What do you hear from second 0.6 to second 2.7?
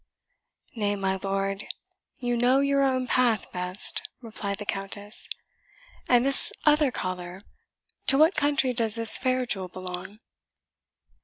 "Nay, my lord, you know